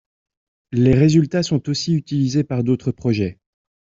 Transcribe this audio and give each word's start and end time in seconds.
Les 0.71 0.95
résultats 0.95 1.43
sont 1.43 1.69
aussi 1.69 1.93
utilisés 1.93 2.43
par 2.43 2.63
d'autres 2.63 2.91
projets. 2.91 3.37